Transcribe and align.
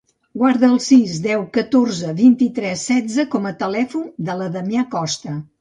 Guarda 0.43 0.69
el 0.75 0.79
sis, 0.85 1.19
deu, 1.25 1.43
catorze, 1.57 2.15
vint-i-tres, 2.23 2.87
setze 2.91 3.29
com 3.37 3.47
a 3.51 3.55
telèfon 3.63 4.11
de 4.31 4.39
la 4.41 4.53
Damià 4.57 4.91
Costa. 4.97 5.41